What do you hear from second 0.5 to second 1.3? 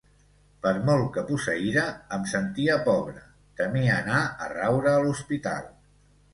Per molt que